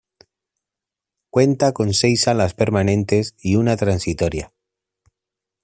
[1.29, 4.51] Cuenta con seis salas permanentes y una transitoria.